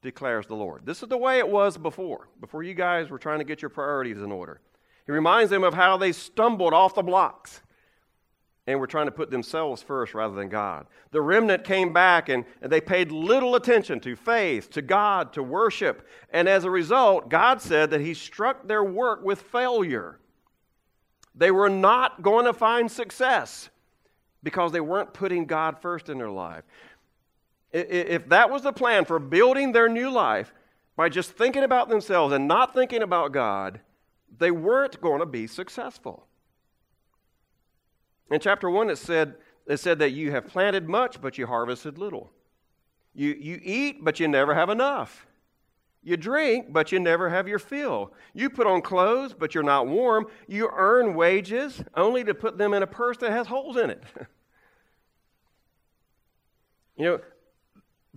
[0.00, 0.86] declares the Lord.
[0.86, 3.68] This is the way it was before, before you guys were trying to get your
[3.68, 4.62] priorities in order.
[5.06, 7.60] He reminds them of how they stumbled off the blocks
[8.66, 10.86] and were trying to put themselves first rather than God.
[11.10, 15.42] The remnant came back and, and they paid little attention to faith, to God, to
[15.42, 16.06] worship.
[16.30, 20.20] And as a result, God said that He struck their work with failure.
[21.34, 23.70] They were not going to find success
[24.42, 26.62] because they weren't putting God first in their life.
[27.72, 30.52] If that was the plan for building their new life
[30.94, 33.80] by just thinking about themselves and not thinking about God,
[34.38, 36.26] they weren't going to be successful.
[38.30, 39.34] In chapter 1, it said,
[39.66, 42.32] it said that you have planted much, but you harvested little.
[43.14, 45.26] You, you eat, but you never have enough.
[46.02, 48.12] You drink, but you never have your fill.
[48.34, 50.26] You put on clothes, but you're not warm.
[50.48, 54.02] You earn wages only to put them in a purse that has holes in it.
[56.96, 57.20] you know,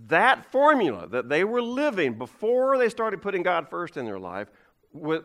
[0.08, 4.48] that formula that they were living before they started putting God first in their life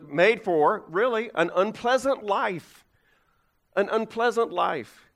[0.08, 2.84] made for really an unpleasant life.
[3.76, 5.08] An unpleasant life.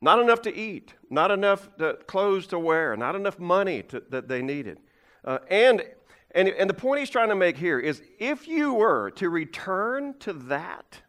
[0.00, 4.28] Not enough to eat, not enough to, clothes to wear, not enough money to, that
[4.28, 4.78] they needed.
[5.24, 5.82] Uh, and,
[6.30, 10.14] and, and the point he's trying to make here is if you were to return
[10.20, 11.00] to that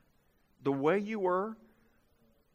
[0.64, 1.56] the way you were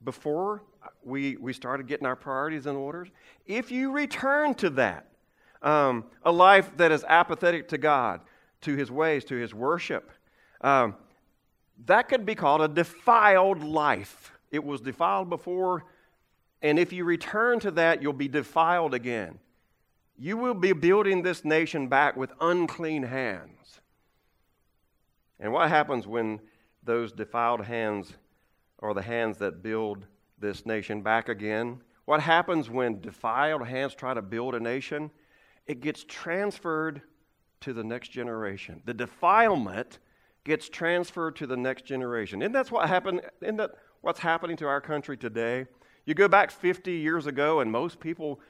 [0.04, 0.62] before
[1.02, 3.09] we, we started getting our priorities in order,
[3.46, 5.06] if you return to that,
[5.62, 8.20] um, a life that is apathetic to God,
[8.62, 10.11] to his ways, to his worship,
[10.61, 10.97] um,
[11.85, 14.33] that could be called a defiled life.
[14.51, 15.85] It was defiled before,
[16.62, 19.38] and if you return to that, you'll be defiled again.
[20.19, 23.81] You will be building this nation back with unclean hands.
[25.38, 26.40] And what happens when
[26.83, 28.14] those defiled hands
[28.79, 30.07] are the hands that build
[30.38, 31.81] this nation back again?
[32.07, 35.11] What happens when defiled hands try to build a nation?
[35.66, 37.03] It gets transferred
[37.61, 38.83] to the next generation.
[38.85, 39.99] The defilement
[40.45, 42.42] gets transferred to the next generation.
[42.42, 43.23] Isn't that what happened?
[43.42, 45.66] Isn't that what's happening to our country today?
[46.05, 48.40] You go back 50 years ago, and most people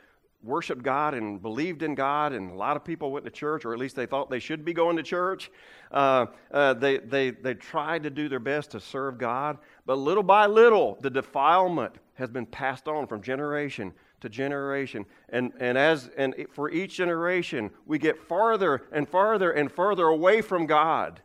[0.42, 3.72] worshiped God and believed in God, and a lot of people went to church, or
[3.72, 5.50] at least they thought they should be going to church.
[5.90, 10.22] Uh, uh, they, they, they tried to do their best to serve God, but little
[10.22, 15.06] by little, the defilement has been passed on from generation to generation.
[15.28, 20.40] And, and, as, and for each generation, we get farther and farther and farther away
[20.40, 21.20] from God.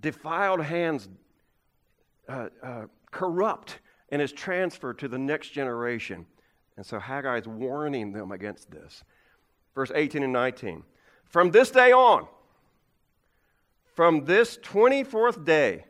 [0.00, 1.08] Defiled hands
[2.28, 3.78] uh, uh, corrupt
[4.10, 6.26] and is transferred to the next generation.
[6.76, 9.04] And so Haggai is warning them against this.
[9.74, 10.82] Verse 18 and 19.
[11.24, 12.26] From this day on,
[13.94, 15.84] from this 24th day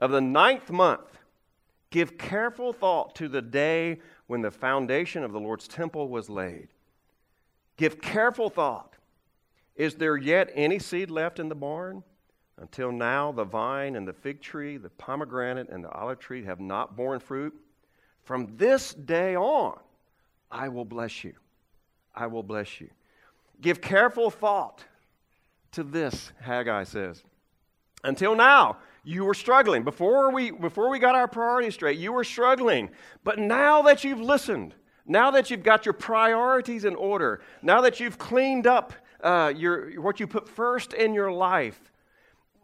[0.00, 1.18] of the ninth month,
[1.90, 6.68] give careful thought to the day when the foundation of the Lord's temple was laid.
[7.76, 8.94] Give careful thought.
[9.74, 12.04] Is there yet any seed left in the barn?
[12.58, 16.60] Until now, the vine and the fig tree, the pomegranate and the olive tree have
[16.60, 17.54] not borne fruit.
[18.24, 19.78] From this day on,
[20.50, 21.34] I will bless you.
[22.14, 22.90] I will bless you.
[23.60, 24.84] Give careful thought
[25.72, 27.22] to this, Haggai says.
[28.04, 29.84] Until now, you were struggling.
[29.84, 32.90] Before we, before we got our priorities straight, you were struggling.
[33.24, 34.74] But now that you've listened,
[35.06, 38.92] now that you've got your priorities in order, now that you've cleaned up
[39.22, 41.80] uh, your, what you put first in your life,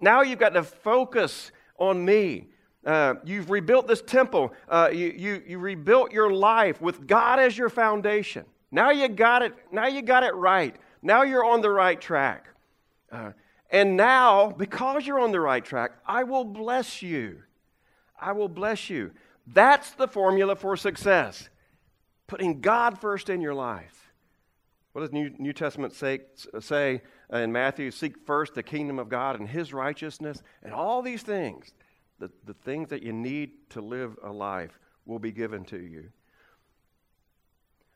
[0.00, 2.48] now you've got to focus on me.
[2.84, 4.52] Uh, you've rebuilt this temple.
[4.68, 8.44] Uh, you, you, you rebuilt your life with God as your foundation.
[8.70, 9.54] Now you got it.
[9.72, 10.76] Now you got it right.
[11.00, 12.48] Now you're on the right track.
[13.10, 13.32] Uh,
[13.70, 17.42] and now, because you're on the right track, I will bless you.
[18.20, 19.12] I will bless you.
[19.46, 21.48] That's the formula for success.
[22.26, 24.12] Putting God first in your life.
[24.92, 26.20] What does New, Testament say,
[26.60, 27.02] say
[27.32, 27.90] in Matthew?
[27.90, 31.72] Seek first the kingdom of God and his righteousness, and all these things,
[32.20, 36.10] the, the things that you need to live a life, will be given to you.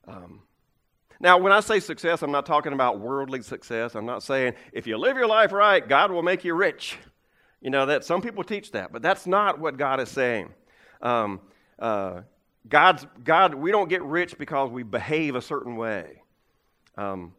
[0.08, 0.42] Um,
[1.20, 3.96] now, when I say success, I'm not talking about worldly success.
[3.96, 6.96] I'm not saying if you live your life right, God will make you rich.
[7.60, 10.50] You know that some people teach that, but that's not what God is saying.
[11.02, 11.40] Um,
[11.78, 12.22] uh,
[12.68, 16.22] God's God, we don't get rich because we behave a certain way.
[16.96, 17.32] Um,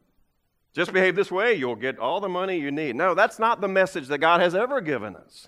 [0.74, 2.96] just behave this way, you'll get all the money you need.
[2.96, 5.48] No, that's not the message that God has ever given us.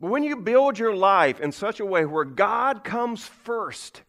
[0.00, 4.02] But when you build your life in such a way where God comes first,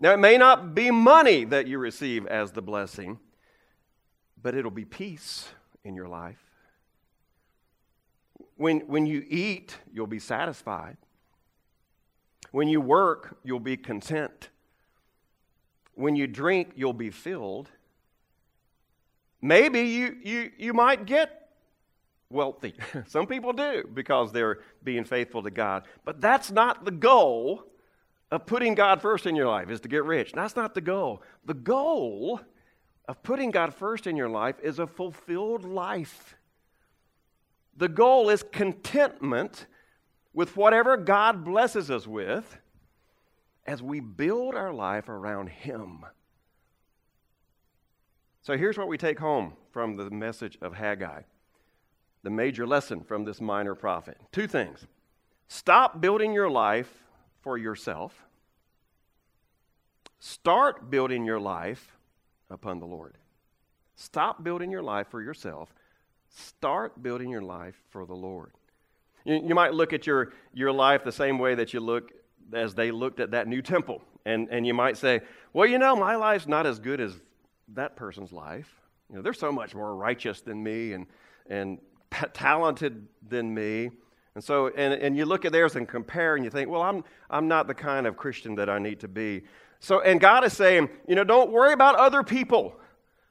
[0.00, 3.18] now, it may not be money that you receive as the blessing,
[4.40, 5.48] but it'll be peace
[5.84, 6.38] in your life.
[8.56, 10.96] When, when you eat, you'll be satisfied.
[12.52, 14.50] When you work, you'll be content.
[15.94, 17.68] When you drink, you'll be filled.
[19.42, 21.50] Maybe you, you, you might get
[22.30, 22.74] wealthy.
[23.08, 25.84] Some people do because they're being faithful to God.
[26.04, 27.64] But that's not the goal
[28.30, 30.32] of putting God first in your life is to get rich.
[30.32, 31.22] That's not the goal.
[31.44, 32.40] The goal
[33.06, 36.36] of putting God first in your life is a fulfilled life.
[37.76, 39.66] The goal is contentment
[40.34, 42.58] with whatever God blesses us with
[43.66, 46.04] as we build our life around Him.
[48.42, 51.22] So here's what we take home from the message of Haggai
[52.24, 54.18] the major lesson from this minor prophet.
[54.32, 54.86] Two things.
[55.46, 57.04] Stop building your life
[57.40, 58.24] for yourself.
[60.18, 61.96] Start building your life
[62.50, 63.16] upon the Lord.
[63.94, 65.72] Stop building your life for yourself.
[66.28, 68.52] Start building your life for the Lord.
[69.24, 72.12] You, you, might look at your, your life the same way that you look
[72.52, 74.02] as they looked at that new temple.
[74.24, 75.20] And, and you might say,
[75.52, 77.14] well, you know, my life's not as good as
[77.74, 78.72] that person's life.
[79.08, 81.06] You know, they're so much more righteous than me and,
[81.48, 81.78] and
[82.32, 83.90] talented than me.
[84.38, 87.02] And so, and, and you look at theirs and compare and you think, well, I'm,
[87.28, 89.42] I'm not the kind of Christian that I need to be.
[89.80, 92.76] So, and God is saying, you know, don't worry about other people.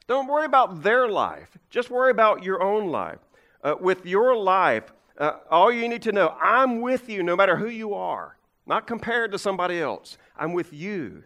[0.08, 1.58] Don't worry about their life.
[1.70, 3.20] Just worry about your own life.
[3.64, 7.56] Uh, with your life, uh, all you need to know, I'm with you no matter
[7.56, 8.36] who you are,
[8.66, 10.18] not compared to somebody else.
[10.36, 11.24] I'm with you.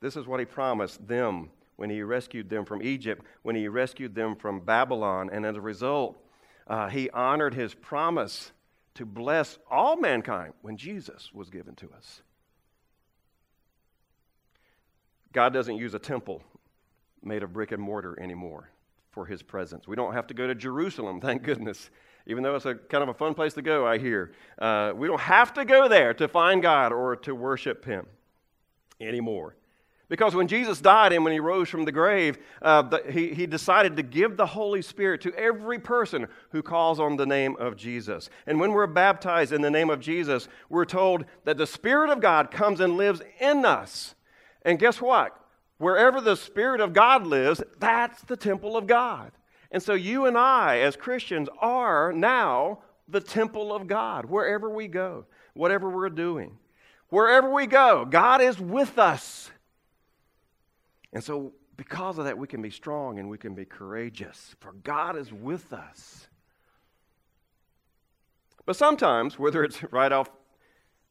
[0.00, 4.16] This is what he promised them when he rescued them from Egypt, when he rescued
[4.16, 6.20] them from Babylon, and as a result,
[6.68, 8.52] uh, he honored his promise
[8.94, 12.22] to bless all mankind when Jesus was given to us.
[15.32, 16.42] God doesn't use a temple
[17.22, 18.70] made of brick and mortar anymore
[19.10, 19.86] for his presence.
[19.86, 21.90] We don't have to go to Jerusalem, thank goodness,
[22.26, 24.32] even though it's a kind of a fun place to go, I hear.
[24.58, 28.06] Uh, we don't have to go there to find God or to worship him
[29.00, 29.56] anymore.
[30.08, 33.46] Because when Jesus died and when he rose from the grave, uh, the, he, he
[33.46, 37.76] decided to give the Holy Spirit to every person who calls on the name of
[37.76, 38.30] Jesus.
[38.46, 42.22] And when we're baptized in the name of Jesus, we're told that the Spirit of
[42.22, 44.14] God comes and lives in us.
[44.62, 45.38] And guess what?
[45.76, 49.30] Wherever the Spirit of God lives, that's the temple of God.
[49.70, 52.78] And so you and I, as Christians, are now
[53.08, 56.56] the temple of God wherever we go, whatever we're doing.
[57.10, 59.50] Wherever we go, God is with us.
[61.12, 64.72] And so, because of that, we can be strong and we can be courageous, for
[64.72, 66.28] God is with us.
[68.66, 70.28] But sometimes, whether it's right off,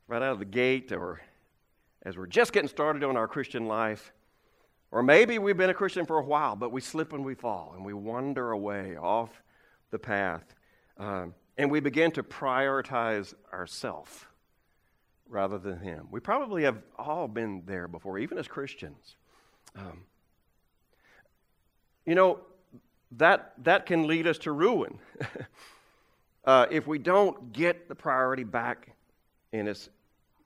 [0.07, 1.21] right out of the gate, or
[2.03, 4.13] as we're just getting started on our Christian life,
[4.91, 7.73] or maybe we've been a Christian for a while, but we slip and we fall
[7.75, 9.41] and we wander away off
[9.89, 10.55] the path,
[10.97, 14.29] um, and we begin to prioritize ourself
[15.27, 16.07] rather than Him.
[16.11, 19.15] We probably have all been there before, even as Christians.
[19.75, 20.03] Um,
[22.05, 22.39] you know,
[23.11, 24.99] that, that can lead us to ruin
[26.45, 28.95] uh, if we don't get the priority back
[29.51, 29.89] in its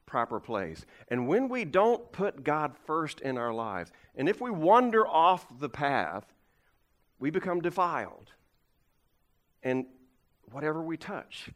[0.05, 0.85] proper place.
[1.07, 5.45] And when we don't put God first in our lives, and if we wander off
[5.59, 6.25] the path,
[7.19, 8.31] we become defiled.
[9.63, 9.85] And
[10.51, 11.49] whatever we touch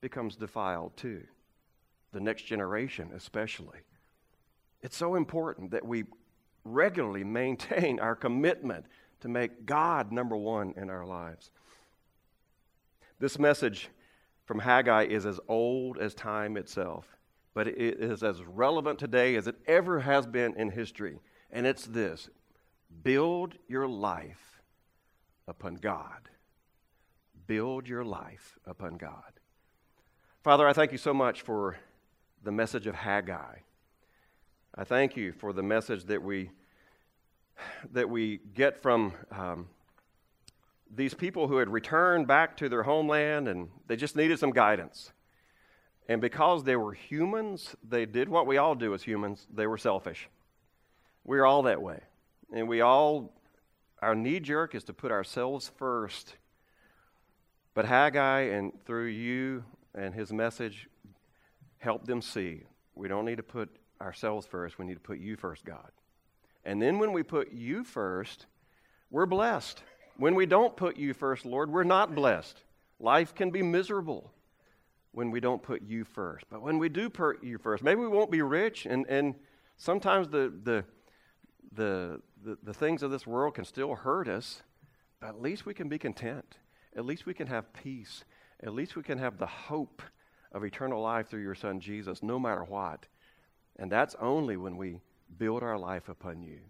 [0.00, 1.22] becomes defiled too.
[2.12, 3.78] The next generation, especially.
[4.82, 6.04] It's so important that we
[6.64, 8.86] regularly maintain our commitment
[9.20, 11.50] to make God number one in our lives.
[13.18, 13.88] This message
[14.44, 17.06] from Haggai is as old as time itself,
[17.54, 21.18] but it is as relevant today as it ever has been in history.
[21.50, 22.28] And it's this
[23.02, 24.60] build your life
[25.46, 26.28] upon God.
[27.46, 29.40] Build your life upon God.
[30.42, 31.76] Father, I thank you so much for
[32.42, 33.58] the message of Haggai.
[34.74, 36.50] I thank you for the message that we
[37.92, 39.68] that we get from um,
[40.90, 45.12] these people who had returned back to their homeland and they just needed some guidance.
[46.08, 49.76] And because they were humans, they did what we all do as humans they were
[49.76, 50.30] selfish.
[51.22, 52.00] We're all that way.
[52.50, 53.34] And we all,
[54.00, 56.36] our knee jerk is to put ourselves first.
[57.74, 59.64] But Haggai, and through you
[59.94, 60.88] and his message,
[61.76, 62.62] helped them see
[62.94, 63.68] we don't need to put
[64.02, 65.90] ourselves first, we need to put you first, God.
[66.64, 68.46] And then when we put you first,
[69.10, 69.82] we're blessed.
[70.16, 72.62] When we don't put you first, Lord, we're not blessed.
[73.00, 74.32] Life can be miserable
[75.12, 76.46] when we don't put you first.
[76.50, 79.34] But when we do put you first, maybe we won't be rich, and, and
[79.76, 80.84] sometimes the, the,
[81.72, 84.62] the, the, the things of this world can still hurt us,
[85.20, 86.56] but at least we can be content.
[86.96, 88.24] At least we can have peace.
[88.62, 90.02] At least we can have the hope
[90.52, 93.06] of eternal life through your Son Jesus, no matter what.
[93.82, 95.00] And that's only when we
[95.38, 96.60] build our life upon you.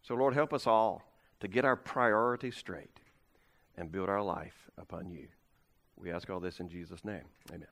[0.00, 1.02] So, Lord, help us all
[1.40, 2.98] to get our priorities straight
[3.76, 5.28] and build our life upon you.
[5.98, 7.24] We ask all this in Jesus' name.
[7.50, 7.68] Amen.